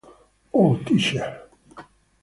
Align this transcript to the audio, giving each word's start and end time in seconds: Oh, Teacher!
Oh, 0.51 0.77
Teacher! 0.83 1.45